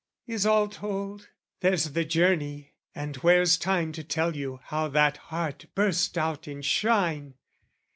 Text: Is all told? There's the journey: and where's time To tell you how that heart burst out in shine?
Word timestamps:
Is 0.25 0.47
all 0.47 0.67
told? 0.67 1.29
There's 1.59 1.91
the 1.91 2.03
journey: 2.05 2.73
and 2.95 3.15
where's 3.17 3.55
time 3.55 3.91
To 3.91 4.03
tell 4.03 4.35
you 4.35 4.59
how 4.63 4.87
that 4.87 5.17
heart 5.29 5.67
burst 5.75 6.17
out 6.17 6.47
in 6.47 6.63
shine? 6.63 7.35